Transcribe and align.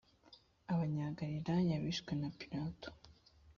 abanyagalilaya 0.71 1.75
bishwe 1.83 2.11
na 2.21 2.29
pilato 2.39 2.89